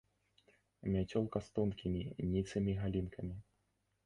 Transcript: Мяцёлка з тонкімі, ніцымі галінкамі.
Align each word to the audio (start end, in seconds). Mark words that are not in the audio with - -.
Мяцёлка 0.93 1.37
з 1.49 1.53
тонкімі, 1.57 2.01
ніцымі 2.33 2.77
галінкамі. 2.81 3.35